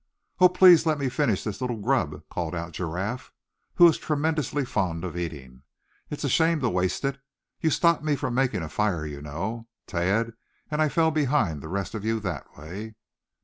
[0.39, 0.49] "Oh!
[0.49, 3.31] please let me finish this little grub," called out Giraffe,
[3.75, 5.61] who was tremendously fond of eating;
[6.09, 7.19] "it's a shame to waste it.
[7.59, 10.33] You stopped me from making a fire you know, Thad;
[10.71, 12.95] and I fell behind the rest of you that way."